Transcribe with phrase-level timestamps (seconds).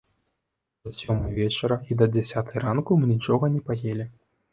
[0.87, 4.09] З сёмай вечара і да дзясятай ранку мы нічога не паелі.